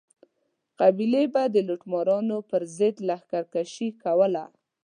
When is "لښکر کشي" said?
3.09-3.89